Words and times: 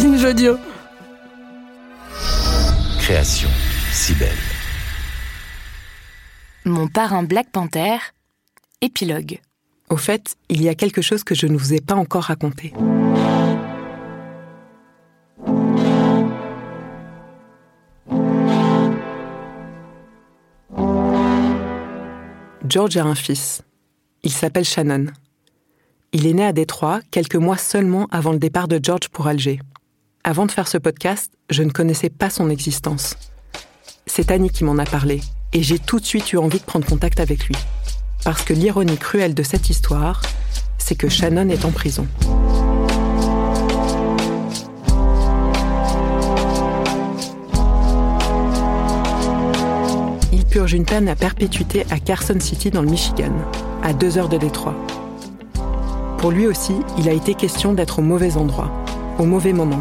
Binge 0.00 0.24
Audio. 0.24 0.56
Création 3.00 3.50
si 3.92 4.14
belle. 4.14 4.30
Mon 6.64 6.88
parrain 6.88 7.22
Black 7.22 7.50
Panther, 7.50 7.98
épilogue. 8.80 9.40
Au 9.90 9.98
fait, 9.98 10.36
il 10.48 10.62
y 10.62 10.70
a 10.70 10.74
quelque 10.74 11.02
chose 11.02 11.22
que 11.22 11.34
je 11.34 11.46
ne 11.46 11.58
vous 11.58 11.74
ai 11.74 11.82
pas 11.82 11.96
encore 11.96 12.22
raconté. 12.22 12.72
George 22.66 22.96
a 22.96 23.04
un 23.04 23.14
fils. 23.14 23.60
Il 24.22 24.32
s'appelle 24.32 24.64
Shannon. 24.64 25.08
Il 26.12 26.26
est 26.26 26.32
né 26.32 26.46
à 26.46 26.52
Détroit 26.54 27.00
quelques 27.10 27.36
mois 27.36 27.58
seulement 27.58 28.06
avant 28.10 28.32
le 28.32 28.38
départ 28.38 28.66
de 28.66 28.80
George 28.82 29.10
pour 29.10 29.26
Alger. 29.26 29.60
Avant 30.22 30.44
de 30.44 30.52
faire 30.52 30.68
ce 30.68 30.76
podcast, 30.76 31.32
je 31.48 31.62
ne 31.62 31.70
connaissais 31.70 32.10
pas 32.10 32.28
son 32.28 32.50
existence. 32.50 33.16
C'est 34.04 34.30
Annie 34.30 34.50
qui 34.50 34.64
m'en 34.64 34.76
a 34.76 34.84
parlé, 34.84 35.22
et 35.54 35.62
j'ai 35.62 35.78
tout 35.78 35.98
de 35.98 36.04
suite 36.04 36.34
eu 36.34 36.36
envie 36.36 36.58
de 36.58 36.64
prendre 36.64 36.86
contact 36.86 37.20
avec 37.20 37.46
lui. 37.46 37.56
Parce 38.22 38.42
que 38.42 38.52
l'ironie 38.52 38.98
cruelle 38.98 39.34
de 39.34 39.42
cette 39.42 39.70
histoire, 39.70 40.20
c'est 40.76 40.94
que 40.94 41.08
Shannon 41.08 41.48
est 41.48 41.64
en 41.64 41.70
prison. 41.70 42.06
Il 50.34 50.44
purge 50.44 50.74
une 50.74 50.84
peine 50.84 51.08
à 51.08 51.16
perpétuité 51.16 51.86
à 51.90 51.98
Carson 51.98 52.38
City 52.40 52.70
dans 52.70 52.82
le 52.82 52.90
Michigan, 52.90 53.32
à 53.82 53.94
deux 53.94 54.18
heures 54.18 54.28
de 54.28 54.36
Détroit. 54.36 54.76
Pour 56.18 56.30
lui 56.30 56.46
aussi, 56.46 56.74
il 56.98 57.08
a 57.08 57.12
été 57.12 57.34
question 57.34 57.72
d'être 57.72 58.00
au 58.00 58.02
mauvais 58.02 58.36
endroit, 58.36 58.70
au 59.18 59.24
mauvais 59.24 59.54
moment, 59.54 59.80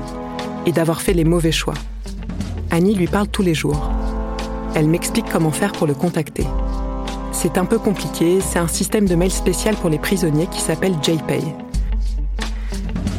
et 0.70 0.72
d'avoir 0.72 1.02
fait 1.02 1.14
les 1.14 1.24
mauvais 1.24 1.52
choix. 1.52 1.74
Annie 2.70 2.94
lui 2.94 3.08
parle 3.08 3.28
tous 3.28 3.42
les 3.42 3.56
jours. 3.56 3.90
Elle 4.76 4.88
m'explique 4.88 5.26
comment 5.32 5.50
faire 5.50 5.72
pour 5.72 5.88
le 5.88 5.96
contacter. 5.96 6.46
C'est 7.32 7.58
un 7.58 7.66
peu 7.66 7.80
compliqué, 7.80 8.40
c'est 8.40 8.60
un 8.60 8.68
système 8.68 9.08
de 9.08 9.16
mail 9.16 9.32
spécial 9.32 9.76
pour 9.76 9.90
les 9.90 9.98
prisonniers 9.98 10.46
qui 10.46 10.62
s'appelle 10.62 10.94
JPay. 11.02 11.42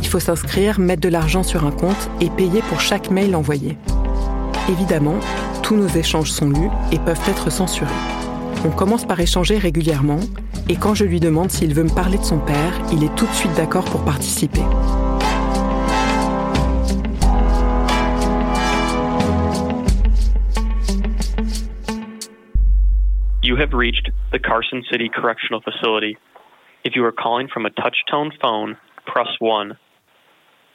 Il 0.01 0.07
faut 0.07 0.21
s'inscrire, 0.21 0.79
mettre 0.79 1.03
de 1.03 1.09
l'argent 1.09 1.43
sur 1.43 1.67
un 1.67 1.73
compte 1.73 2.09
et 2.21 2.31
payer 2.31 2.63
pour 2.69 2.81
chaque 2.81 3.11
mail 3.11 3.35
envoyé. 3.35 3.77
Évidemment, 4.69 5.19
tous 5.65 5.75
nos 5.75 5.89
échanges 5.89 6.31
sont 6.31 6.51
lus 6.51 6.71
et 6.93 7.01
peuvent 7.01 7.29
être 7.29 7.51
censurés. 7.51 7.91
On 8.65 8.71
commence 8.71 9.05
par 9.05 9.19
échanger 9.19 9.59
régulièrement 9.59 10.21
et 10.69 10.77
quand 10.77 10.95
je 10.95 11.05
lui 11.05 11.19
demande 11.19 11.51
s'il 11.51 11.75
veut 11.75 11.83
me 11.83 11.89
parler 11.89 12.19
de 12.19 12.25
son 12.25 12.39
père, 12.39 12.81
il 12.93 13.03
est 13.03 13.15
tout 13.17 13.27
de 13.27 13.33
suite 13.33 13.55
d'accord 13.57 13.87
pour 13.87 14.05
participer. 14.05 14.63
Have 23.61 23.75
reached 23.75 24.11
the 24.33 24.39
Carson 24.39 24.83
City 24.91 25.11
Correctional 25.15 25.61
Facility. 25.61 26.17
If 26.83 26.97
you 26.97 27.05
are 27.05 27.13
calling 27.13 27.47
from 27.53 27.67
a 27.67 27.71
touch-tone 27.71 28.33
phone, 28.41 28.79
press 29.07 29.29
1. 29.39 29.77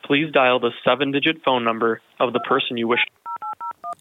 Please 0.05 0.31
dial 0.31 0.59
the 0.59 0.69
seven-digit 0.85 1.37
phone 1.43 1.63
number 1.63 1.99
of 2.19 2.31
the 2.33 2.39
person 2.41 2.77
you 2.77 2.87
wish 2.87 2.99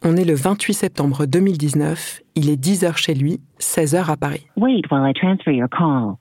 On 0.03 0.15
est 0.17 0.25
le 0.25 0.35
28 0.35 0.73
septembre 0.73 1.25
2019, 1.25 2.21
il 2.35 2.49
est 2.51 2.61
10h 2.61 2.95
chez 2.97 3.15
lui, 3.15 3.39
16h 3.59 4.07
à 4.07 4.17
Paris. 4.17 4.45
Wait 4.55 4.83
while 4.91 5.03
I 5.03 5.13
transfer 5.13 5.51
your 5.51 5.67
call. 5.67 6.19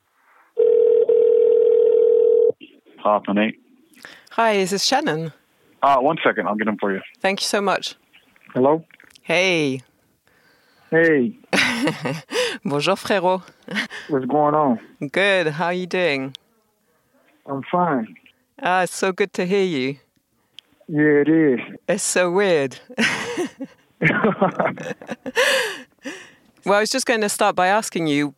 Hoffman 3.05 3.37
8. 3.37 3.55
Hi, 4.39 4.55
this 4.55 4.65
is 4.65 4.71
this 4.71 4.85
Shannon? 4.85 5.33
Uh, 5.83 5.99
one 5.99 6.17
second, 6.25 6.47
I'll 6.47 6.55
get 6.55 6.67
him 6.67 6.79
for 6.81 6.95
you. 6.95 7.01
Thank 7.21 7.41
you 7.41 7.47
so 7.47 7.61
much. 7.61 7.97
Hello? 8.55 8.83
Hey. 9.21 9.83
Hey, 10.91 11.37
Bonjour 12.65 12.97
frérot. 12.97 13.43
what's 14.09 14.27
going 14.27 14.55
on? 14.55 14.79
Good, 15.01 15.49
how 15.49 15.67
are 15.67 15.73
you 15.73 15.87
doing? 15.87 16.35
I'm 17.47 17.63
fine. 17.71 18.15
Ah, 18.63 18.83
it's 18.83 18.95
so 18.95 19.13
good 19.13 19.33
to 19.35 19.45
hear 19.45 19.65
you. 19.65 19.97
Yeah, 20.89 21.23
it 21.23 21.29
is. 21.29 21.61
It's 21.89 22.03
so 22.03 22.31
weird. 22.31 22.79
well, 24.01 24.11
I 26.67 26.81
was 26.81 26.91
just 26.91 27.07
going 27.07 27.23
to 27.23 27.29
start 27.29 27.57
by 27.57 27.69
asking 27.69 28.07
you, 28.07 28.35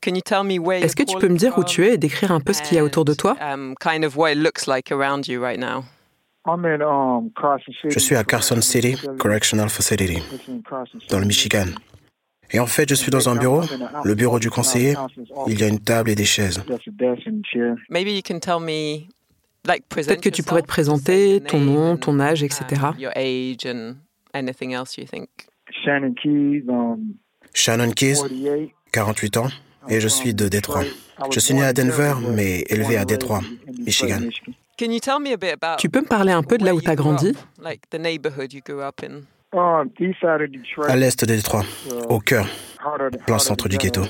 can 0.00 0.14
you 0.14 0.22
tell 0.22 0.44
me 0.44 0.58
where 0.58 0.82
Est-ce 0.82 0.96
que 0.96 1.04
tu 1.04 1.18
peux 1.18 1.28
me 1.28 1.36
dire 1.36 1.56
où 1.58 1.64
tu 1.64 1.84
es 1.84 1.94
et 1.94 1.98
décrire 1.98 2.32
un 2.32 2.40
peu 2.40 2.52
ce 2.52 2.62
qu'il 2.62 2.76
y 2.76 2.80
a 2.80 2.84
autour 2.84 3.04
de 3.04 3.14
toi? 3.14 3.36
Um, 3.40 3.74
kind 3.80 4.04
of 4.04 4.16
what 4.16 4.32
it 4.32 4.38
looks 4.38 4.66
like 4.66 4.90
around 4.90 5.28
you 5.28 5.42
right 5.42 5.58
now? 5.58 5.84
I'm 6.46 6.64
in 6.64 6.80
um, 6.80 7.30
Carson 7.36 7.72
City. 7.82 7.92
Je 7.92 7.98
suis 7.98 8.16
à 8.16 8.24
Carson 8.24 8.62
City 8.62 8.96
Correctional 9.18 9.68
Facility, 9.68 10.22
dans 11.10 11.20
le 11.20 11.26
Michigan. 11.26 11.74
Et 12.52 12.58
en 12.58 12.66
fait, 12.66 12.88
je 12.88 12.94
suis 12.94 13.10
dans 13.10 13.28
un 13.28 13.36
bureau, 13.36 13.62
le 14.04 14.14
bureau 14.14 14.38
du 14.38 14.50
conseiller. 14.50 14.94
Il 15.46 15.60
y 15.60 15.64
a 15.64 15.68
une 15.68 15.80
table 15.80 16.10
et 16.10 16.14
des 16.14 16.24
chaises. 16.24 16.62
That's 16.66 16.86
a 16.86 16.90
desk 16.90 17.26
and 17.26 17.40
a 17.40 17.48
chair. 17.50 17.74
Maybe 17.88 18.10
you 18.10 18.22
can 18.26 18.38
tell 18.40 18.60
me, 18.60 19.08
like, 19.66 19.88
present 19.88 20.08
Peut-être 20.08 20.22
que 20.22 20.28
tu 20.28 20.42
pourrais 20.42 20.62
te 20.62 20.66
yourself, 20.66 21.02
présenter, 21.02 21.40
ton 21.40 21.58
your 21.58 21.66
nom, 21.66 21.96
ton 21.96 22.18
âge, 22.20 22.42
etc. 22.42 22.64
um, 22.82 22.94
your 22.98 23.12
age 23.16 23.66
and 23.66 23.96
anything 24.34 24.74
else 24.74 24.96
you 24.96 25.06
think. 25.06 25.28
Shannon 25.84 26.14
Keys, 26.14 26.64
um, 26.68 27.14
Shannon 27.54 27.92
Keys, 27.92 28.16
48. 28.16 28.74
48 28.92 29.36
ans, 29.36 29.48
et 29.88 30.00
je 30.00 30.08
suis 30.08 30.34
de 30.34 30.48
Détroit. 30.48 30.82
Je 31.30 31.38
suis 31.38 31.54
né 31.54 31.62
à 31.62 31.72
Denver, 31.72 32.14
mais 32.34 32.64
élevé 32.68 32.96
à 32.96 33.04
Détroit, 33.04 33.42
Michigan. 33.78 34.20
Can 34.78 34.90
you 34.90 34.98
tell 34.98 35.20
me 35.20 35.32
a 35.32 35.36
bit 35.36 35.52
about 35.52 35.76
Tu 35.78 35.90
peux 35.90 36.00
me 36.00 36.06
parler 36.06 36.32
un 36.32 36.42
peu 36.42 36.56
de 36.56 36.64
là 36.64 36.72
où 36.74 36.78
you 36.78 36.82
tu 36.82 36.90
as 36.90 36.96
grandi? 36.96 37.34
À 40.88 40.96
l'est 40.96 41.24
de 41.24 41.34
Détroit, 41.34 41.64
au 42.08 42.20
cœur, 42.20 42.46
plein 43.26 43.38
centre 43.38 43.68
du 43.68 43.76
ghetto. 43.78 44.02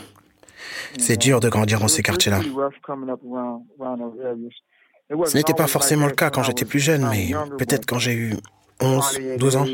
C'est 0.99 1.17
dur 1.17 1.41
de 1.41 1.49
grandir 1.49 1.81
dans 1.81 1.89
ces 1.89 2.03
quartiers-là. 2.03 2.41
Ce 5.27 5.37
n'était 5.37 5.55
pas 5.55 5.67
forcément 5.67 6.07
le 6.07 6.13
cas 6.13 6.31
quand 6.31 6.43
j'étais 6.43 6.65
plus 6.65 6.79
jeune, 6.81 7.09
mais 7.11 7.33
peut-être 7.59 7.87
quand 7.87 7.99
j'ai 7.99 8.13
eu 8.15 8.35
11, 8.81 9.21
12 9.39 9.57
ans, 9.57 9.67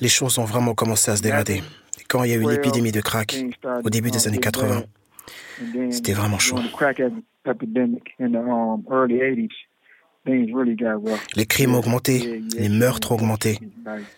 les 0.00 0.08
choses 0.08 0.38
ont 0.38 0.44
vraiment 0.44 0.74
commencé 0.74 1.10
à 1.10 1.16
se 1.16 1.22
dégrader. 1.22 1.62
Quand 2.08 2.24
il 2.24 2.30
y 2.30 2.34
a 2.34 2.36
eu 2.36 2.48
l'épidémie 2.48 2.92
de 2.92 3.00
crack, 3.00 3.36
au 3.84 3.90
début 3.90 4.10
des 4.10 4.26
années 4.28 4.38
80, 4.38 4.82
c'était 5.90 6.12
vraiment 6.12 6.38
chaud. 6.38 6.58
Les 10.26 11.46
crimes 11.46 11.74
ont 11.74 11.78
augmenté, 11.78 12.42
les 12.56 12.68
meurtres 12.68 13.12
ont 13.12 13.14
augmenté. 13.16 13.58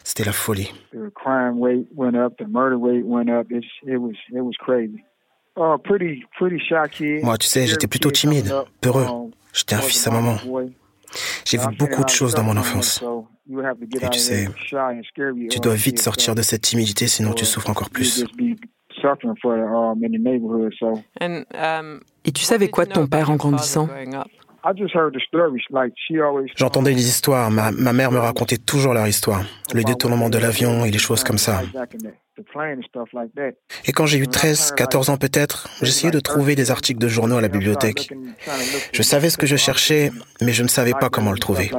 C'était 0.04 0.24
la 0.24 0.32
folie. 0.32 0.72
The 0.92 1.12
crime 1.14 1.62
rate 1.62 1.86
went 1.94 2.14
up, 2.14 2.36
the 2.38 2.48
murder 2.48 2.76
rate 2.76 3.04
went 3.04 3.28
up. 3.28 3.46
It's, 3.50 3.66
it 3.86 3.98
was 3.98 4.14
it 4.30 4.40
was 4.40 4.54
crazy. 4.58 5.04
Pretty 5.84 6.24
pretty 6.38 6.58
shy 6.58 6.88
kid. 6.90 7.24
Moi, 7.24 7.36
tu 7.36 7.46
sais, 7.46 7.66
j'étais 7.66 7.88
plutôt 7.88 8.10
timide, 8.10 8.52
peureux. 8.80 9.06
J'étais 9.52 9.74
un 9.74 9.80
fils 9.80 10.06
à 10.06 10.10
maman. 10.10 10.36
J'ai 11.44 11.58
vu 11.58 11.66
beaucoup 11.78 12.04
de 12.04 12.08
choses 12.10 12.34
dans 12.34 12.42
mon 12.42 12.56
enfance. 12.56 13.02
Et 13.50 14.08
tu 14.10 14.18
sais, 14.18 14.48
tu 15.50 15.58
dois 15.60 15.74
vite 15.74 15.98
sortir 16.00 16.34
de 16.34 16.42
cette 16.42 16.62
timidité, 16.62 17.06
sinon 17.06 17.32
tu 17.32 17.44
souffres 17.44 17.70
encore 17.70 17.90
plus. 17.90 18.24
And, 21.20 21.44
um, 21.54 22.00
Et 22.24 22.32
tu 22.32 22.42
savais 22.42 22.68
quoi 22.68 22.84
de 22.84 22.92
ton 22.92 23.06
père 23.06 23.30
en 23.30 23.36
grandissant? 23.36 23.88
J'entendais 26.56 26.92
les 26.92 27.08
histoires, 27.08 27.50
ma, 27.50 27.70
ma 27.70 27.92
mère 27.92 28.10
me 28.10 28.18
racontait 28.18 28.58
toujours 28.58 28.94
leur 28.94 29.06
histoire, 29.06 29.42
le 29.74 29.82
détournement 29.84 30.28
de 30.28 30.38
l'avion 30.38 30.84
et 30.84 30.90
les 30.90 30.98
choses 30.98 31.24
comme 31.24 31.38
ça. 31.38 31.62
Et 33.86 33.92
quand 33.92 34.06
j'ai 34.06 34.18
eu 34.18 34.28
13, 34.28 34.72
14 34.76 35.10
ans 35.10 35.16
peut-être, 35.16 35.68
j'essayais 35.82 36.10
de 36.12 36.20
trouver 36.20 36.54
des 36.54 36.70
articles 36.70 37.00
de 37.00 37.08
journaux 37.08 37.38
à 37.38 37.40
la 37.40 37.48
bibliothèque. 37.48 38.10
Je 38.92 39.02
savais 39.02 39.30
ce 39.30 39.38
que 39.38 39.46
je 39.46 39.56
cherchais, 39.56 40.10
mais 40.40 40.52
je 40.52 40.62
ne 40.62 40.68
savais 40.68 40.92
pas 40.92 41.08
comment 41.10 41.32
le 41.32 41.38
trouver. 41.38 41.70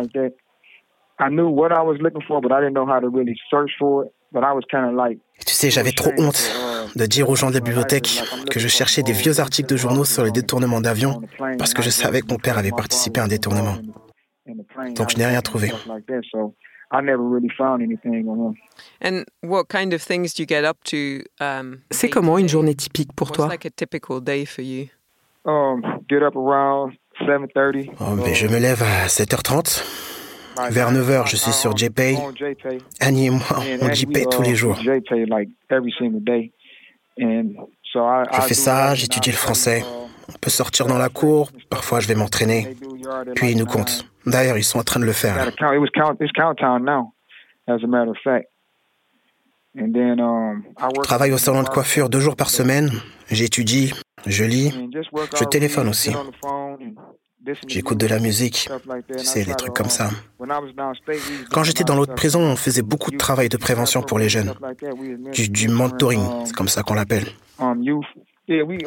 Tu 5.46 5.54
sais, 5.54 5.70
j'avais 5.70 5.92
trop 5.92 6.12
honte. 6.18 6.52
De 6.96 7.06
dire 7.06 7.30
aux 7.30 7.36
gens 7.36 7.50
de 7.50 7.56
la 7.56 7.60
bibliothèque 7.60 8.22
que 8.50 8.60
je 8.60 8.68
cherchais 8.68 9.04
des 9.04 9.14
vieux 9.14 9.40
articles 9.40 9.70
de 9.70 9.78
journaux 9.78 10.06
sur 10.06 10.24
les 10.24 10.32
détournements 10.32 10.82
d'avions 10.82 11.22
parce 11.58 11.74
que 11.74 11.82
je 11.82 11.90
savais 11.90 12.22
que 12.22 12.28
mon 12.30 12.38
père 12.38 12.58
avait 12.58 12.72
participé 12.72 13.20
à 13.20 13.24
un 13.24 13.28
détournement. 13.28 13.76
Donc 14.96 15.10
je 15.12 15.18
n'ai 15.18 15.26
rien 15.26 15.42
trouvé. 15.42 15.72
C'est 21.92 22.10
comment 22.10 22.38
une 22.38 22.50
journée 22.50 22.76
typique 22.76 23.14
pour 23.14 23.32
toi? 23.32 23.50
Um, 25.46 25.82
get 26.10 26.22
up 26.22 26.36
around 26.36 26.94
7:30. 27.22 27.90
Oh, 28.00 28.16
mais 28.16 28.34
je 28.34 28.48
me 28.48 28.60
lève 28.60 28.84
à 28.84 29.08
7h30. 29.08 29.84
Vers 30.72 30.92
9h, 30.92 31.30
je 31.30 31.38
suis 31.38 31.52
sur 31.52 31.76
JPay. 31.76 32.18
Annie 33.00 33.28
et 33.28 33.30
moi, 33.30 33.64
on 33.82 33.94
JPay 33.94 34.26
tous 34.30 34.42
les 34.42 34.56
jours. 34.56 34.78
Je 38.34 38.42
fais 38.42 38.54
ça, 38.54 38.96
j'étudie 38.96 39.32
le 39.32 39.36
français. 39.38 39.84
On 40.30 40.38
peut 40.40 40.50
sortir 40.50 40.86
dans 40.88 40.98
la 40.98 41.10
cour, 41.10 41.50
parfois 41.70 42.00
je 42.00 42.08
vais 42.08 42.16
m'entraîner. 42.16 42.76
Puis 43.36 43.52
ils 43.52 43.58
nous 43.58 43.66
comptent. 43.66 44.06
D'ailleurs, 44.26 44.58
ils 44.58 44.64
sont 44.64 44.80
en 44.80 44.84
train 44.84 45.00
de 45.00 45.06
le 45.06 45.12
faire. 45.14 45.36
là. 45.36 45.46
Je 49.78 51.02
travaille 51.02 51.32
au 51.32 51.38
salon 51.38 51.64
de 51.64 51.70
coiffure 51.70 52.10
deux 52.10 52.20
jours 52.20 52.36
par 52.36 52.50
semaine. 52.50 52.92
J'étudie, 53.32 53.94
je 54.26 54.44
lis, 54.44 54.72
je 55.40 55.44
téléphone 55.46 55.88
aussi. 55.90 56.12
J'écoute 57.68 57.98
de 57.98 58.08
la 58.08 58.20
musique, 58.20 58.70
tu 59.18 59.26
sais, 59.26 59.44
des 59.44 59.56
trucs 59.56 59.74
comme 59.74 59.90
ça. 59.90 60.10
Quand 61.52 61.64
j'étais 61.64 61.84
dans 61.84 61.96
l'autre 61.96 62.16
prison, 62.16 62.42
on 62.42 62.56
faisait 62.56 62.82
beaucoup 62.82 63.12
de 63.12 63.18
travail 63.18 63.50
de 63.50 63.58
prévention 63.58 64.02
pour 64.02 64.20
les 64.20 64.30
jeunes. 64.30 64.54
Du, 65.34 65.68
mentoring, 65.68 66.46
c'est 66.46 66.56
comme 66.56 66.68
ça 66.68 66.84
qu'on 66.84 66.96
l'appelle. 66.96 67.26
Nous, 67.60 68.02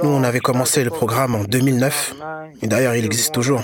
on 0.03 0.23
avait 0.25 0.41
commencé 0.41 0.83
le 0.85 0.91
programme 0.91 1.35
en 1.35 1.45
2009, 1.45 2.15
et 2.63 2.67
d'ailleurs, 2.67 2.95
il 2.95 3.05
existe 3.05 3.33
toujours. 3.33 3.61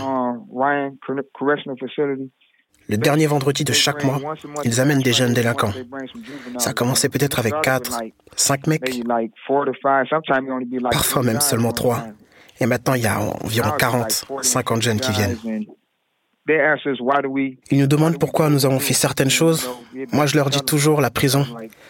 Le 2.91 2.97
dernier 2.97 3.27
vendredi 3.27 3.65
de 3.65 3.73
chaque 3.73 4.03
mois, 4.03 4.19
ils 4.65 4.81
amènent 4.81 5.03
des 5.03 5.13
jeunes 5.13 5.35
délinquants. 5.35 5.73
Ça 6.59 6.71
a 6.71 6.73
commencé 6.73 7.09
peut-être 7.11 7.39
avec 7.39 7.55
4, 7.63 8.01
5 8.35 8.67
mecs, 8.67 9.03
parfois 10.91 11.23
même 11.23 11.41
seulement 11.41 11.73
3. 11.73 12.05
Et 12.61 12.67
maintenant, 12.67 12.95
il 12.95 13.03
y 13.03 13.07
a 13.07 13.21
environ 13.21 13.71
40, 13.79 14.27
50 14.43 14.83
jeunes 14.83 15.01
qui 15.01 15.13
viennent. 15.13 15.37
Ils 17.71 17.79
nous 17.79 17.87
demandent 17.87 18.19
pourquoi 18.19 18.49
nous 18.49 18.65
avons 18.65 18.81
fait 18.81 18.95
certaines 18.95 19.31
choses. 19.31 19.71
Moi, 20.13 20.27
je 20.27 20.37
leur 20.37 20.51
dis 20.51 20.63
toujours, 20.63 21.01
la 21.01 21.11
prison, 21.11 21.45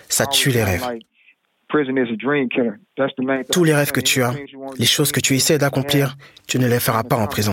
ça 0.08 0.26
tue 0.26 0.50
les 0.50 0.64
rêves. 0.64 0.84
Tous 3.52 3.64
les 3.64 3.74
rêves 3.74 3.92
que 3.92 4.00
tu 4.00 4.22
as, 4.22 4.32
les 4.78 4.86
choses 4.86 5.12
que 5.12 5.20
tu 5.20 5.34
essaies 5.34 5.58
d'accomplir, 5.58 6.16
tu 6.46 6.58
ne 6.58 6.66
les 6.66 6.80
feras 6.80 7.04
pas 7.04 7.16
en 7.16 7.26
prison. 7.26 7.52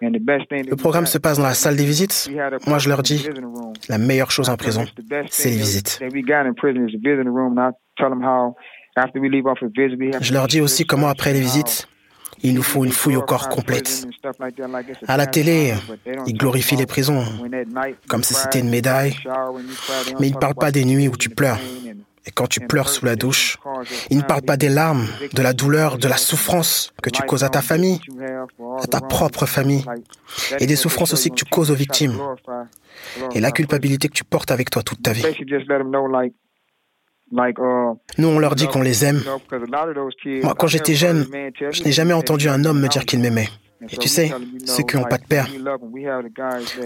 Le 0.00 0.74
programme 0.74 1.06
se 1.06 1.18
passe 1.18 1.38
dans 1.38 1.44
la 1.44 1.54
salle 1.54 1.76
des 1.76 1.84
visites. 1.84 2.28
Moi, 2.66 2.78
je 2.80 2.88
leur 2.88 3.02
dis, 3.02 3.28
la 3.88 3.98
meilleure 3.98 4.32
chose 4.32 4.48
en 4.50 4.56
prison, 4.56 4.84
c'est 5.28 5.50
les 5.50 5.56
visites. 5.56 6.00
Je 10.20 10.32
leur 10.32 10.46
dis 10.46 10.60
aussi 10.60 10.84
comment, 10.84 11.08
après 11.08 11.32
les 11.32 11.40
visites, 11.40 11.88
il 12.42 12.54
nous 12.54 12.62
faut 12.62 12.84
une 12.84 12.92
fouille 12.92 13.16
au 13.16 13.22
corps 13.22 13.48
complète. 13.48 14.06
À 15.06 15.16
la 15.16 15.26
télé, 15.26 15.74
ils 16.26 16.34
glorifient 16.34 16.76
les 16.76 16.86
prisons 16.86 17.24
comme 18.08 18.22
si 18.22 18.34
c'était 18.34 18.60
une 18.60 18.70
médaille, 18.70 19.16
mais 20.18 20.28
ils 20.28 20.34
ne 20.34 20.38
parlent 20.38 20.54
pas 20.54 20.70
des 20.70 20.84
nuits 20.84 21.08
où 21.08 21.16
tu 21.16 21.28
pleures. 21.28 21.58
Et 22.26 22.30
quand 22.30 22.46
tu 22.46 22.60
pleures 22.60 22.90
sous 22.90 23.06
la 23.06 23.16
douche, 23.16 23.56
ils 24.10 24.18
ne 24.18 24.22
parlent 24.22 24.42
pas 24.42 24.58
des 24.58 24.68
larmes, 24.68 25.06
de 25.32 25.42
la 25.42 25.54
douleur, 25.54 25.96
de 25.96 26.06
la 26.06 26.18
souffrance 26.18 26.92
que 27.02 27.08
tu 27.08 27.22
causes 27.22 27.44
à 27.44 27.48
ta 27.48 27.62
famille, 27.62 27.98
à 28.82 28.86
ta 28.86 29.00
propre 29.00 29.46
famille, 29.46 29.84
et 30.58 30.66
des 30.66 30.76
souffrances 30.76 31.14
aussi 31.14 31.30
que 31.30 31.34
tu 31.34 31.46
causes 31.46 31.70
aux 31.70 31.74
victimes, 31.74 32.18
et 33.34 33.40
la 33.40 33.50
culpabilité 33.50 34.08
que 34.08 34.14
tu 34.14 34.24
portes 34.24 34.50
avec 34.50 34.70
toi 34.70 34.82
toute 34.82 35.02
ta 35.02 35.12
vie. 35.12 35.24
Nous, 37.32 38.28
on 38.28 38.38
leur 38.38 38.54
dit 38.54 38.66
qu'on 38.66 38.82
les 38.82 39.04
aime. 39.04 39.22
Moi, 40.42 40.54
quand 40.58 40.66
j'étais 40.66 40.94
jeune, 40.94 41.26
je 41.70 41.82
n'ai 41.84 41.92
jamais 41.92 42.12
entendu 42.12 42.48
un 42.48 42.64
homme 42.64 42.80
me 42.80 42.88
dire 42.88 43.04
qu'il 43.04 43.20
m'aimait. 43.20 43.48
Et 43.88 43.96
tu 43.96 44.08
sais, 44.08 44.30
ceux 44.66 44.82
qui 44.82 44.96
n'ont 44.96 45.04
pas 45.04 45.16
de 45.16 45.24
père, 45.24 45.48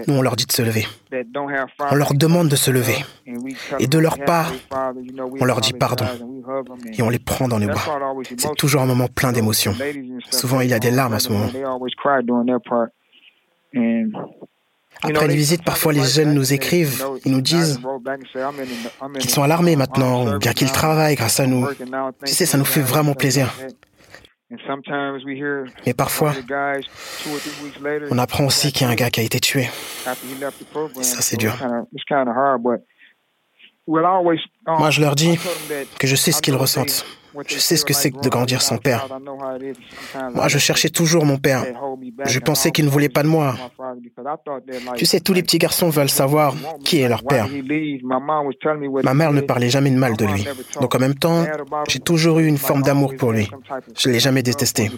nous, 0.07 0.13
on 0.13 0.21
leur 0.21 0.37
dit 0.37 0.45
de 0.45 0.51
se 0.51 0.61
lever. 0.61 0.85
On 1.91 1.95
leur 1.95 2.13
demande 2.13 2.47
de 2.47 2.55
se 2.55 2.71
lever. 2.71 2.95
Et 3.79 3.87
de 3.87 3.99
leur 3.99 4.17
part, 4.19 4.53
on 5.39 5.45
leur 5.45 5.59
dit 5.59 5.73
pardon. 5.73 6.05
Et 6.97 7.01
on 7.01 7.09
les 7.09 7.19
prend 7.19 7.49
dans 7.49 7.57
les 7.57 7.67
bras. 7.67 7.99
C'est 8.37 8.55
toujours 8.55 8.81
un 8.81 8.85
moment 8.85 9.07
plein 9.07 9.33
d'émotions. 9.33 9.75
Souvent, 10.31 10.61
il 10.61 10.69
y 10.69 10.73
a 10.73 10.79
des 10.79 10.91
larmes 10.91 11.13
à 11.13 11.19
ce 11.19 11.33
moment. 11.33 11.49
Après 15.03 15.27
les 15.27 15.35
visites, 15.35 15.63
parfois 15.63 15.93
les 15.93 16.03
jeunes 16.03 16.33
nous 16.33 16.53
écrivent, 16.53 17.03
ils 17.25 17.31
nous 17.31 17.41
disent 17.41 17.79
qu'ils 19.19 19.29
sont 19.29 19.43
à 19.43 19.47
l'armée 19.47 19.75
maintenant, 19.75 20.35
ou 20.35 20.39
bien 20.39 20.53
qu'ils 20.53 20.71
travaillent 20.71 21.15
grâce 21.15 21.39
à 21.39 21.47
nous. 21.47 21.67
Tu 22.25 22.33
sais, 22.33 22.45
ça 22.45 22.57
nous 22.57 22.65
fait 22.65 22.81
vraiment 22.81 23.13
plaisir. 23.13 23.53
Mais 25.85 25.93
parfois, 25.93 26.33
on 28.11 28.17
apprend 28.17 28.45
aussi 28.45 28.71
qu'il 28.71 28.85
y 28.85 28.89
a 28.89 28.93
un 28.93 28.95
gars 28.95 29.09
qui 29.09 29.19
a 29.19 29.23
été 29.23 29.39
tué. 29.39 29.69
Et 30.99 31.03
ça, 31.03 31.21
c'est 31.21 31.37
dur. 31.37 31.55
Moi, 33.87 34.91
je 34.91 35.01
leur 35.01 35.15
dis 35.15 35.37
que 35.99 36.07
je 36.07 36.15
sais 36.15 36.31
ce 36.31 36.41
qu'ils 36.41 36.55
ressentent. 36.55 37.05
Je 37.47 37.59
sais 37.59 37.75
ce 37.75 37.85
que 37.85 37.93
c'est 37.93 38.11
de 38.11 38.29
grandir 38.29 38.61
sans 38.61 38.77
père. 38.77 39.07
Moi, 40.33 40.47
je 40.47 40.57
cherchais 40.57 40.89
toujours 40.89 41.25
mon 41.25 41.37
père. 41.37 41.63
Je 42.25 42.39
pensais 42.39 42.71
qu'il 42.71 42.85
ne 42.85 42.89
voulait 42.89 43.09
pas 43.09 43.23
de 43.23 43.27
moi. 43.27 43.55
Tu 44.95 45.05
sais, 45.05 45.19
tous 45.19 45.33
les 45.33 45.43
petits 45.43 45.57
garçons 45.57 45.89
veulent 45.89 46.09
savoir 46.09 46.55
qui 46.83 46.99
est 46.99 47.09
leur 47.09 47.23
père. 47.23 47.47
Ma 49.03 49.13
mère 49.13 49.33
ne 49.33 49.41
parlait 49.41 49.69
jamais 49.69 49.91
de 49.91 49.97
mal 49.97 50.15
de 50.15 50.25
lui. 50.25 50.47
Donc 50.79 50.95
en 50.95 50.99
même 50.99 51.15
temps, 51.15 51.45
j'ai 51.87 51.99
toujours 51.99 52.39
eu 52.39 52.47
une 52.47 52.57
forme 52.57 52.81
d'amour 52.81 53.15
pour 53.15 53.31
lui. 53.31 53.49
Je 53.97 54.09
ne 54.09 54.13
l'ai 54.13 54.19
jamais 54.19 54.43
détesté. 54.43 54.89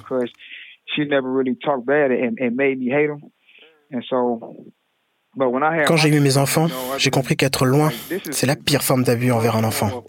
Quand 5.86 5.98
j'ai 5.98 6.10
eu 6.10 6.20
mes 6.20 6.38
enfants, 6.38 6.68
j'ai 6.98 7.10
compris 7.10 7.36
qu'être 7.36 7.66
loin, 7.66 7.92
c'est 8.32 8.48
la 8.48 8.56
pire 8.56 8.84
forme 8.84 9.04
d'abus 9.04 9.32
envers 9.32 9.56
un 9.56 9.64
enfant. 9.64 10.04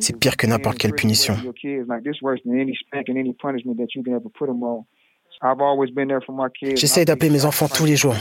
C'est 0.00 0.18
pire 0.18 0.36
que 0.36 0.46
n'importe 0.46 0.78
quelle 0.78 0.94
punition. 0.94 1.36
J'essaie 6.76 7.04
d'appeler 7.04 7.30
mes 7.30 7.44
enfants 7.44 7.68
tous 7.68 7.84
les 7.84 7.96
jours. 7.96 8.16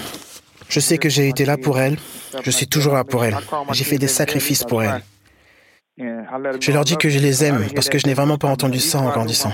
Je 0.70 0.80
sais 0.80 0.98
que 0.98 1.10
j'ai 1.10 1.30
été 1.30 1.46
là 1.46 1.58
pour 1.58 1.80
elles. 1.80 1.98
Je 2.44 2.52
suis 2.52 2.68
toujours 2.68 2.94
là 2.94 3.04
pour 3.04 3.24
elles. 3.24 3.38
J'ai 3.72 3.84
fait 3.84 3.98
des 3.98 4.08
sacrifices 4.08 4.64
pour 4.64 4.84
elles. 4.84 5.02
Je 5.98 6.72
leur 6.72 6.84
dis 6.84 6.98
que 6.98 7.10
je 7.10 7.20
les 7.20 7.44
aime 7.44 7.68
parce 7.76 7.88
que 7.88 8.00
je 8.00 8.08
n'ai 8.08 8.16
vraiment 8.16 8.38
pas 8.38 8.50
entendu 8.50 8.80
ça 8.80 9.00
en 9.00 9.10
grandissant. 9.12 9.54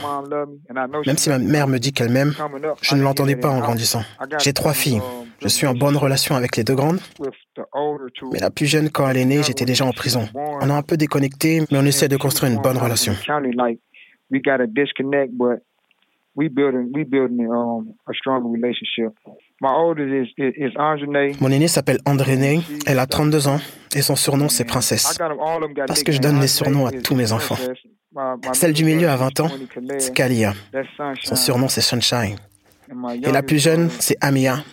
Même 1.05 1.17
si 1.17 1.29
ma 1.29 1.37
mère 1.37 1.67
me 1.67 1.77
dit 1.77 1.91
qu'elle 1.91 2.09
m'aime, 2.09 2.33
je 2.81 2.95
ne 2.95 3.01
l'entendais 3.03 3.35
pas 3.35 3.49
en 3.49 3.59
grandissant. 3.59 4.03
J'ai 4.39 4.53
trois 4.53 4.73
filles. 4.73 5.01
Je 5.41 5.47
suis 5.47 5.67
en 5.67 5.73
bonne 5.73 5.97
relation 5.97 6.35
avec 6.35 6.55
les 6.57 6.63
deux 6.63 6.75
grandes. 6.75 6.99
Mais 8.31 8.39
la 8.39 8.49
plus 8.49 8.65
jeune, 8.65 8.89
quand 8.89 9.09
elle 9.09 9.17
est 9.17 9.25
née, 9.25 9.43
j'étais 9.43 9.65
déjà 9.65 9.85
en 9.85 9.91
prison. 9.91 10.27
On 10.33 10.69
a 10.69 10.73
un 10.73 10.81
peu 10.81 10.97
déconnecté, 10.97 11.61
mais 11.71 11.77
on 11.77 11.85
essaie 11.85 12.07
de 12.07 12.17
construire 12.17 12.51
une 12.51 12.61
bonne 12.61 12.77
relation. 12.77 13.13
Mon 21.41 21.51
aînée 21.51 21.67
s'appelle 21.67 21.97
Andréné, 22.05 22.61
elle 22.85 22.99
a 22.99 23.07
32 23.07 23.47
ans 23.47 23.59
et 23.95 24.01
son 24.01 24.15
surnom 24.15 24.47
c'est 24.47 24.65
Princesse. 24.65 25.17
Parce 25.87 26.03
que 26.03 26.11
je 26.11 26.19
donne 26.19 26.39
des 26.39 26.47
surnoms 26.47 26.85
à 26.85 26.91
tous 26.91 27.15
mes 27.15 27.31
enfants. 27.31 27.57
Celle 28.53 28.73
du 28.73 28.85
milieu 28.85 29.09
a 29.09 29.17
20 29.17 29.39
ans, 29.41 29.49
c'est 29.97 30.13
Kalia. 30.13 30.53
Son 31.23 31.35
surnom 31.35 31.67
c'est 31.67 31.81
Sunshine. 31.81 32.35
Et 33.23 33.31
la 33.31 33.43
plus 33.43 33.59
jeune, 33.61 33.89
c'est 33.89 34.17
Amia. 34.21 34.63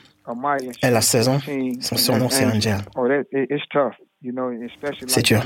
Elle 0.82 0.96
a 0.96 1.00
16 1.00 1.28
ans, 1.28 1.38
son 1.80 1.96
surnom 1.96 2.28
c'est 2.28 2.44
Angel. 2.44 2.78
C'est 5.06 5.22
dur. 5.24 5.42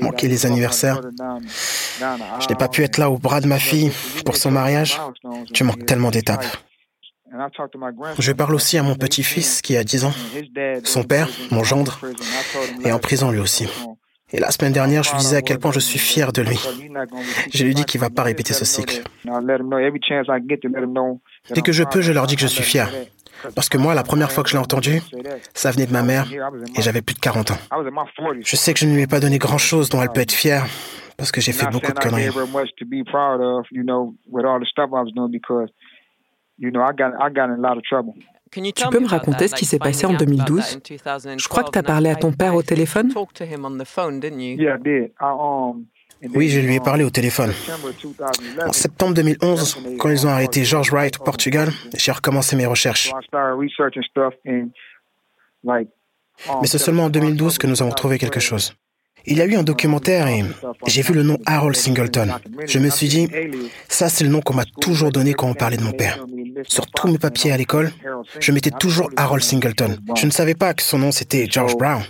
Manquer 0.00 0.28
les 0.28 0.46
anniversaires. 0.46 1.00
Je 2.40 2.48
n'ai 2.48 2.54
pas 2.56 2.68
pu 2.68 2.82
être 2.82 2.98
là 2.98 3.10
au 3.10 3.18
bras 3.18 3.40
de 3.40 3.46
ma 3.46 3.58
fille 3.58 3.90
pour 4.24 4.36
son 4.36 4.50
mariage. 4.50 5.00
Tu 5.52 5.64
manques 5.64 5.86
tellement 5.86 6.10
d'étapes. 6.10 6.44
Je 8.18 8.32
parle 8.32 8.54
aussi 8.54 8.78
à 8.78 8.82
mon 8.82 8.94
petit-fils 8.94 9.62
qui 9.62 9.76
a 9.76 9.84
10 9.84 10.04
ans. 10.04 10.12
Son 10.84 11.02
père, 11.02 11.28
mon 11.50 11.64
gendre, 11.64 12.00
est 12.84 12.92
en 12.92 12.98
prison 12.98 13.30
lui 13.30 13.40
aussi. 13.40 13.68
Et 14.32 14.40
la 14.40 14.50
semaine 14.50 14.72
dernière, 14.72 15.02
je 15.04 15.12
lui 15.12 15.18
disais 15.18 15.36
à 15.36 15.42
quel 15.42 15.58
point 15.58 15.70
je 15.70 15.78
suis 15.78 15.98
fier 15.98 16.32
de 16.32 16.42
lui. 16.42 16.58
Je 17.52 17.64
lui 17.64 17.74
dis 17.74 17.84
qu'il 17.84 18.00
ne 18.00 18.06
va 18.06 18.10
pas 18.10 18.24
répéter 18.24 18.52
ce 18.52 18.64
cycle. 18.64 19.02
Dès 21.54 21.62
que 21.62 21.72
je 21.72 21.84
peux, 21.84 22.00
je 22.00 22.12
leur 22.12 22.26
dis 22.26 22.34
que 22.34 22.42
je 22.42 22.46
suis 22.48 22.64
fier. 22.64 22.90
Parce 23.54 23.68
que 23.68 23.78
moi, 23.78 23.94
la 23.94 24.02
première 24.02 24.30
fois 24.30 24.42
que 24.42 24.50
je 24.50 24.54
l'ai 24.54 24.62
entendu, 24.62 25.00
ça 25.52 25.70
venait 25.70 25.86
de 25.86 25.92
ma 25.92 26.02
mère 26.02 26.26
et 26.76 26.82
j'avais 26.82 27.02
plus 27.02 27.14
de 27.14 27.20
40 27.20 27.50
ans. 27.52 27.58
Je 28.40 28.56
sais 28.56 28.74
que 28.74 28.80
je 28.80 28.86
ne 28.86 28.94
lui 28.94 29.02
ai 29.02 29.06
pas 29.06 29.20
donné 29.20 29.38
grand-chose 29.38 29.88
dont 29.88 30.02
elle 30.02 30.10
peut 30.10 30.20
être 30.20 30.32
fière, 30.32 30.66
parce 31.16 31.32
que 31.32 31.40
j'ai 31.40 31.52
fait 31.52 31.66
beaucoup 31.70 31.92
de 31.92 31.98
conneries. 31.98 32.30
Tu 38.54 38.88
peux 38.88 39.00
me 39.00 39.08
raconter 39.08 39.48
ce 39.48 39.54
qui 39.54 39.64
s'est 39.64 39.78
passé 39.78 40.06
en 40.06 40.14
2012 40.14 40.80
Je 41.38 41.48
crois 41.48 41.64
que 41.64 41.70
tu 41.70 41.78
as 41.78 41.82
parlé 41.82 42.10
à 42.10 42.14
ton 42.14 42.32
père 42.32 42.54
au 42.54 42.62
téléphone 42.62 43.12
oui, 46.34 46.48
je 46.48 46.60
lui 46.60 46.74
ai 46.74 46.80
parlé 46.80 47.04
au 47.04 47.10
téléphone. 47.10 47.52
En 48.66 48.72
septembre 48.72 49.14
2011, 49.14 49.78
quand 49.98 50.10
ils 50.10 50.26
ont 50.26 50.30
arrêté 50.30 50.64
George 50.64 50.90
Wright 50.92 51.18
au 51.20 51.24
Portugal, 51.24 51.70
j'ai 51.96 52.12
recommencé 52.12 52.56
mes 52.56 52.66
recherches. 52.66 53.12
Mais 55.64 56.66
c'est 56.66 56.78
seulement 56.78 57.04
en 57.04 57.10
2012 57.10 57.58
que 57.58 57.66
nous 57.66 57.82
avons 57.82 57.92
trouvé 57.92 58.18
quelque 58.18 58.40
chose. 58.40 58.74
Il 59.26 59.38
y 59.38 59.40
a 59.40 59.46
eu 59.46 59.54
un 59.54 59.62
documentaire 59.62 60.26
et 60.28 60.44
j'ai 60.86 61.00
vu 61.00 61.14
le 61.14 61.22
nom 61.22 61.38
Harold 61.46 61.76
Singleton. 61.76 62.30
Je 62.66 62.78
me 62.78 62.90
suis 62.90 63.08
dit, 63.08 63.28
ça 63.88 64.10
c'est 64.10 64.24
le 64.24 64.30
nom 64.30 64.42
qu'on 64.42 64.54
m'a 64.54 64.66
toujours 64.66 65.12
donné 65.12 65.32
quand 65.32 65.48
on 65.48 65.54
parlait 65.54 65.78
de 65.78 65.82
mon 65.82 65.92
père. 65.92 66.18
Sur 66.68 66.86
tous 66.86 67.08
mes 67.08 67.18
papiers 67.18 67.50
à 67.52 67.56
l'école, 67.56 67.90
je 68.38 68.52
mettais 68.52 68.70
toujours 68.70 69.10
Harold 69.16 69.42
Singleton. 69.42 69.96
Je 70.14 70.26
ne 70.26 70.30
savais 70.30 70.54
pas 70.54 70.74
que 70.74 70.82
son 70.82 70.98
nom 70.98 71.10
c'était 71.10 71.46
George 71.48 71.76
Brown. 71.76 72.02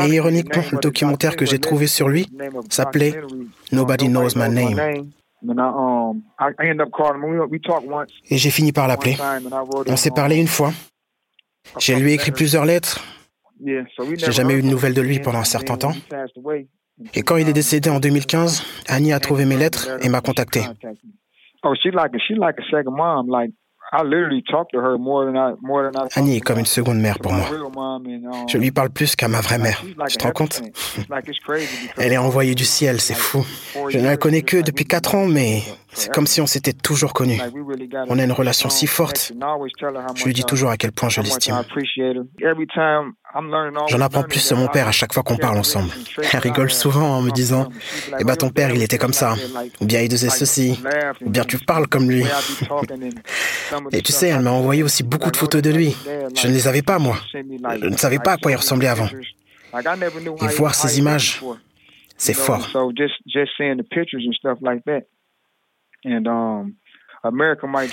Et 0.00 0.08
ironiquement, 0.08 0.62
le 0.72 0.78
documentaire 0.78 1.36
que 1.36 1.46
j'ai 1.46 1.58
trouvé 1.58 1.86
sur 1.86 2.08
lui 2.08 2.26
s'appelait 2.68 3.14
Nobody 3.72 4.08
Knows 4.08 4.30
My 4.36 4.48
Name. 4.48 5.10
Et 8.30 8.36
j'ai 8.36 8.50
fini 8.50 8.72
par 8.72 8.88
l'appeler. 8.88 9.16
On 9.86 9.96
s'est 9.96 10.10
parlé 10.10 10.36
une 10.36 10.48
fois. 10.48 10.72
J'ai 11.78 11.96
lui 11.96 12.12
écrit 12.12 12.32
plusieurs 12.32 12.64
lettres. 12.64 13.00
J'ai 13.62 14.32
jamais 14.32 14.54
eu 14.54 14.62
de 14.62 14.66
nouvelles 14.66 14.94
de 14.94 15.02
lui 15.02 15.20
pendant 15.20 15.38
un 15.38 15.44
certain 15.44 15.76
temps. 15.76 15.92
Et 17.14 17.22
quand 17.22 17.36
il 17.36 17.48
est 17.48 17.54
décédé 17.54 17.88
en 17.88 18.00
2015, 18.00 18.62
Annie 18.88 19.12
a 19.12 19.20
trouvé 19.20 19.46
mes 19.46 19.56
lettres 19.56 19.88
et 20.02 20.08
m'a 20.08 20.20
contacté. 20.20 20.62
Annie 26.14 26.36
est 26.36 26.40
comme 26.40 26.58
une 26.58 26.66
seconde 26.66 26.98
mère 26.98 27.18
pour 27.18 27.32
moi. 27.32 27.46
Je 28.48 28.58
lui 28.58 28.70
parle 28.70 28.90
plus 28.90 29.16
qu'à 29.16 29.28
ma 29.28 29.40
vraie 29.40 29.58
mère. 29.58 29.82
Tu 30.08 30.16
te 30.16 30.24
rends 30.24 30.32
compte? 30.32 30.62
Elle 31.98 32.12
est 32.12 32.18
envoyée 32.18 32.54
du 32.54 32.64
ciel, 32.64 33.00
c'est 33.00 33.14
fou. 33.14 33.44
Je 33.88 33.98
ne 33.98 34.04
la 34.04 34.16
connais 34.16 34.42
que 34.42 34.58
depuis 34.58 34.84
quatre 34.84 35.14
ans, 35.14 35.26
mais 35.26 35.62
c'est 35.92 36.12
comme 36.12 36.26
si 36.26 36.40
on 36.40 36.46
s'était 36.46 36.72
toujours 36.72 37.12
connus. 37.12 37.40
On 38.08 38.18
a 38.18 38.24
une 38.24 38.32
relation 38.32 38.70
si 38.70 38.86
forte. 38.86 39.32
Je 40.14 40.24
lui 40.24 40.34
dis 40.34 40.44
toujours 40.44 40.70
à 40.70 40.76
quel 40.76 40.92
point 40.92 41.08
je 41.08 41.20
l'estime. 41.20 41.56
J'en 43.88 44.00
apprends 44.00 44.22
plus 44.24 44.40
sur 44.40 44.56
mon 44.56 44.66
père 44.66 44.88
à 44.88 44.92
chaque 44.92 45.12
fois 45.12 45.22
qu'on 45.22 45.36
parle 45.36 45.58
ensemble. 45.58 45.90
Elle 46.32 46.40
rigole 46.40 46.70
souvent 46.70 47.16
en 47.16 47.22
me 47.22 47.30
disant 47.30 47.68
Eh 48.18 48.24
ben 48.24 48.34
ton 48.36 48.50
père, 48.50 48.70
il 48.74 48.82
était 48.82 48.98
comme 48.98 49.12
ça. 49.12 49.34
Ou 49.80 49.86
bien 49.86 50.00
il 50.00 50.10
faisait 50.10 50.30
ceci. 50.30 50.80
Ou 51.20 51.30
bien 51.30 51.44
tu 51.44 51.58
parles 51.58 51.86
comme 51.86 52.10
lui. 52.10 52.24
Et 53.92 54.02
tu 54.02 54.12
sais, 54.12 54.28
elle 54.28 54.40
m'a 54.40 54.50
envoyé 54.50 54.82
aussi 54.82 55.02
beaucoup 55.02 55.30
de 55.30 55.36
photos 55.36 55.62
de 55.62 55.70
lui. 55.70 55.96
Je 56.36 56.48
ne 56.48 56.52
les 56.52 56.66
avais 56.66 56.82
pas, 56.82 56.98
moi. 56.98 57.16
Je 57.32 57.86
ne 57.86 57.96
savais 57.96 58.18
pas 58.18 58.32
à 58.32 58.36
quoi 58.36 58.50
il 58.50 58.56
ressemblait 58.56 58.88
avant. 58.88 59.08
Et 60.42 60.46
voir 60.56 60.74
ces 60.74 60.98
images, 60.98 61.40
c'est 62.16 62.34
fort. 62.34 62.68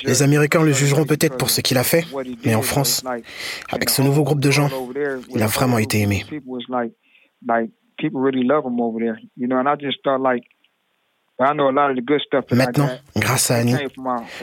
Les 0.04 0.24
Américains 0.24 0.64
le 0.64 0.72
jugeront 0.72 1.06
peut-être 1.06 1.38
pour 1.38 1.50
ce 1.50 1.62
qu'il 1.62 1.78
a 1.78 1.84
fait, 1.84 2.06
mais 2.46 2.56
en 2.56 2.62
France, 2.62 3.04
avec 3.70 3.90
ce 3.90 4.02
nouveau 4.02 4.24
groupe 4.24 4.40
de 4.40 4.52
gens, 4.52 4.70
il 5.36 5.44
a 5.44 5.48
vraiment 5.48 5.78
été 5.78 6.00
aimé. 6.00 6.24
Maintenant, 12.52 12.90
grâce 13.16 13.52
à 13.52 13.56
Annie, 13.56 13.76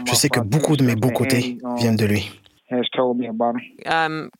je 0.06 0.14
sais 0.14 0.28
que 0.28 0.40
beaucoup 0.40 0.76
de 0.76 0.84
mes 0.84 0.94
bons 0.94 1.10
côtés 1.10 1.58
viennent 1.76 1.96
de 1.96 2.06
lui. 2.06 2.30
Um, 2.70 4.30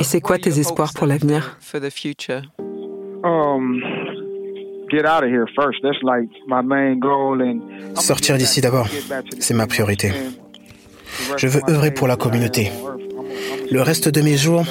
Et 0.00 0.04
c'est 0.04 0.20
quoi 0.20 0.38
tes 0.38 0.58
espoirs 0.58 0.92
pour 0.94 1.06
l'avenir? 1.06 1.58
Sortir 7.96 8.36
d'ici 8.36 8.60
d'abord, 8.60 8.88
c'est 9.40 9.54
ma 9.54 9.66
priorité. 9.66 10.12
Je 11.36 11.46
veux 11.48 11.60
œuvrer 11.68 11.90
pour 11.90 12.06
la 12.06 12.16
communauté. 12.16 12.70
Le 13.70 13.82
reste 13.82 14.08
de 14.08 14.20
mes 14.20 14.36
jours, 14.36 14.64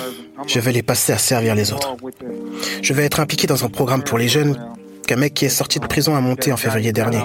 je 0.48 0.60
vais 0.60 0.72
les 0.72 0.84
passer 0.84 1.14
à 1.14 1.18
servir 1.18 1.56
les 1.56 1.74
autres. 1.74 1.96
Je 2.82 2.94
vais 2.94 3.04
être 3.04 3.20
impliqué 3.20 3.48
dans 3.48 3.66
un 3.66 3.70
programme 3.70 4.04
pour 4.04 4.18
les 4.18 4.28
jeunes 4.28 4.58
qu'un 5.08 5.18
mec 5.18 5.34
qui 5.34 5.46
est 5.46 5.50
sorti 5.50 5.80
de 5.80 5.88
prison 5.88 6.16
a 6.16 6.22
monté 6.22 6.52
en 6.52 6.58
février 6.58 6.92
dernier. 6.92 7.24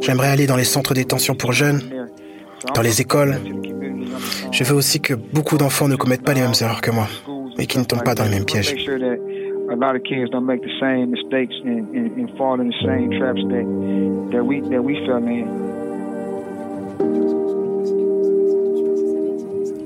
J'aimerais 0.00 0.28
aller 0.28 0.46
dans 0.46 0.56
les 0.56 0.64
centres 0.64 0.94
de 0.94 1.00
détention 1.00 1.34
pour 1.34 1.52
jeunes, 1.52 1.82
dans 2.74 2.82
les 2.82 3.00
écoles. 3.00 3.40
Je 4.52 4.64
veux 4.64 4.74
aussi 4.74 5.00
que 5.00 5.14
beaucoup 5.14 5.58
d'enfants 5.58 5.88
ne 5.88 5.96
commettent 5.96 6.24
pas 6.24 6.34
les 6.34 6.40
mêmes 6.40 6.54
erreurs 6.60 6.80
que 6.80 6.90
moi 6.90 7.08
et 7.58 7.66
qu'ils 7.66 7.80
ne 7.80 7.86
tombent 7.86 8.04
pas 8.04 8.14
dans 8.14 8.24
les 8.24 8.30
mêmes 8.30 8.44
pièges. 8.44 8.74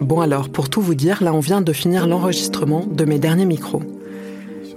Bon 0.00 0.20
alors, 0.20 0.48
pour 0.48 0.68
tout 0.68 0.80
vous 0.80 0.94
dire, 0.94 1.22
là 1.22 1.32
on 1.34 1.40
vient 1.40 1.60
de 1.60 1.72
finir 1.72 2.06
l'enregistrement 2.06 2.84
de 2.86 3.04
mes 3.04 3.18
derniers 3.18 3.46
micros. 3.46 3.82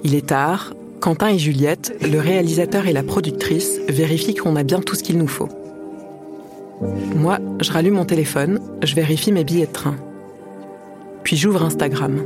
Il 0.04 0.16
est 0.16 0.28
tard, 0.28 0.74
Quentin 1.00 1.30
et 1.30 1.38
Juliette, 1.38 1.96
le 2.02 2.20
réalisateur 2.20 2.88
et 2.88 2.94
la 2.94 3.04
productrice, 3.04 3.80
vérifient 3.90 4.36
qu'on 4.36 4.56
a 4.56 4.64
bien 4.64 4.80
tout 4.80 4.96
ce 4.96 5.04
qu'il 5.04 5.18
nous 5.18 5.28
faut. 5.28 5.50
Moi, 7.16 7.40
je 7.62 7.72
rallume 7.72 7.96
mon 7.96 8.06
téléphone, 8.06 8.60
je 8.84 8.96
vérifie 8.96 9.32
mes 9.32 9.44
billets 9.44 9.66
de 9.66 9.72
train. 9.72 9.96
Puis 11.24 11.36
j'ouvre 11.36 11.64
Instagram. 11.64 12.22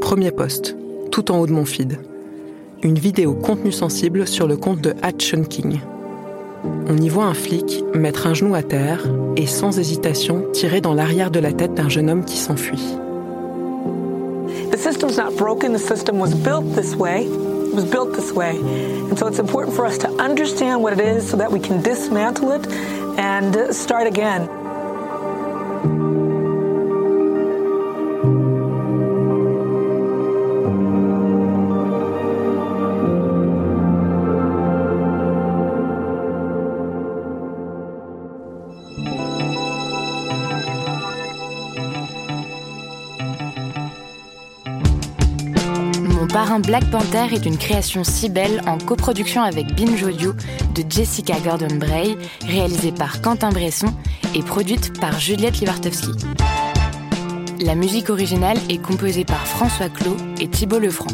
Premier 0.00 0.30
post, 0.30 0.76
tout 1.10 1.30
en 1.30 1.38
haut 1.38 1.46
de 1.46 1.52
mon 1.52 1.64
feed. 1.64 1.98
Une 2.82 2.98
vidéo 2.98 3.34
contenu 3.34 3.72
sensible 3.72 4.26
sur 4.26 4.46
le 4.46 4.56
compte 4.56 4.80
de 4.80 4.94
Action 5.02 5.42
King. 5.42 5.80
On 6.88 6.96
y 6.96 7.08
voit 7.08 7.24
un 7.24 7.34
flic 7.34 7.82
mettre 7.94 8.26
un 8.26 8.34
genou 8.34 8.54
à 8.54 8.62
terre 8.62 9.04
et 9.36 9.46
sans 9.46 9.78
hésitation 9.78 10.44
tirer 10.52 10.80
dans 10.80 10.94
l'arrière 10.94 11.30
de 11.30 11.40
la 11.40 11.52
tête 11.52 11.74
d'un 11.74 11.88
jeune 11.88 12.10
homme 12.10 12.24
qui 12.24 12.36
s'enfuit. 12.36 12.96
The 14.70 14.78
system's 14.78 15.16
not 15.16 15.36
broken, 15.36 15.72
the 15.72 15.78
system 15.78 16.18
was 16.18 16.34
built 16.34 16.74
this 16.74 16.94
way. 16.94 17.24
It 17.24 17.74
was 17.74 17.84
built 17.84 18.14
this 18.14 18.32
way. 18.32 18.56
And 19.10 19.16
so 19.18 19.26
it's 19.26 19.38
important 19.38 19.74
for 19.74 19.86
us 19.86 19.98
to 19.98 20.08
understand 20.20 20.82
what 20.82 20.92
it 20.92 21.00
is 21.00 21.28
so 21.28 21.36
that 21.36 21.50
we 21.50 21.60
can 21.60 21.82
dismantle 21.82 22.52
it 22.52 22.66
and 23.18 23.74
start 23.74 24.06
again. 24.06 24.48
Black 46.44 46.90
Panther 46.90 47.34
est 47.34 47.46
une 47.46 47.56
création 47.56 48.04
si 48.04 48.28
belle 48.28 48.60
en 48.66 48.76
coproduction 48.76 49.42
avec 49.42 49.74
Binge 49.74 50.02
Audio 50.02 50.34
de 50.74 50.84
Jessica 50.86 51.34
Gordon 51.40 51.76
Bray, 51.76 52.14
réalisée 52.46 52.92
par 52.92 53.22
Quentin 53.22 53.48
Bresson 53.48 53.86
et 54.34 54.42
produite 54.42 55.00
par 55.00 55.18
Juliette 55.18 55.60
Libartowski. 55.60 56.10
La 57.60 57.74
musique 57.74 58.10
originale 58.10 58.58
est 58.68 58.76
composée 58.76 59.24
par 59.24 59.46
François 59.46 59.88
Clos 59.88 60.18
et 60.38 60.46
Thibault 60.48 60.78
Lefranc. 60.78 61.08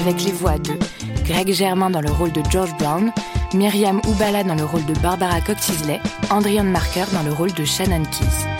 Avec 0.00 0.24
les 0.24 0.32
voix 0.32 0.58
de 0.58 0.72
Greg 1.26 1.52
Germain 1.52 1.90
dans 1.90 2.00
le 2.00 2.10
rôle 2.10 2.32
de 2.32 2.42
George 2.50 2.76
Brown, 2.76 3.12
Myriam 3.54 4.00
Oubala 4.08 4.42
dans 4.42 4.56
le 4.56 4.64
rôle 4.64 4.84
de 4.84 4.94
Barbara 4.94 5.40
Cox-Isley, 5.42 6.00
Andrian 6.28 6.64
Marker 6.64 7.04
dans 7.12 7.22
le 7.22 7.32
rôle 7.32 7.52
de 7.52 7.64
Shannon 7.64 8.02
Keys. 8.02 8.59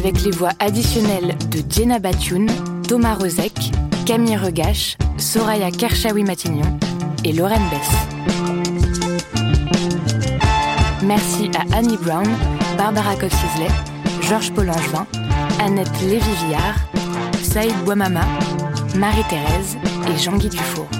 Avec 0.00 0.22
les 0.22 0.30
voix 0.30 0.52
additionnelles 0.60 1.36
de 1.50 1.60
Jenna 1.68 1.98
Batune, 1.98 2.50
Thomas 2.88 3.16
Rozek, 3.16 3.52
Camille 4.06 4.38
Regache, 4.38 4.96
Soraya 5.18 5.70
Kershawi-Matignon 5.70 6.78
et 7.22 7.34
Lorraine 7.34 7.68
Bess. 7.70 7.90
Merci 11.02 11.50
à 11.54 11.76
Annie 11.76 11.98
Brown, 11.98 12.26
Barbara 12.78 13.14
Cox-Isley, 13.16 13.68
Georges 14.22 14.52
Paul-Angevin, 14.52 15.06
Annette 15.60 16.00
Lévy-Villard, 16.00 16.76
Saïd 17.42 17.76
Bouamama, 17.84 18.24
Marie-Thérèse 18.96 19.76
et 20.08 20.18
Jean-Guy 20.18 20.48
Dufour. 20.48 20.99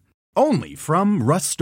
Only 0.35 0.75
from 0.75 1.23
Rust 1.23 1.59